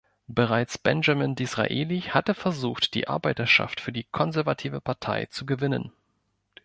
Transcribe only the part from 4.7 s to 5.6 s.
Partei zu